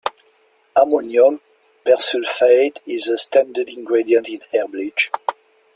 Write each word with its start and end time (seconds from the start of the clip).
Ammonium 0.75 1.39
persulfate 1.85 2.79
is 2.87 3.07
a 3.07 3.19
standard 3.19 3.69
ingredient 3.69 4.27
in 4.29 4.41
hair 4.51 4.67
bleach. 4.67 5.11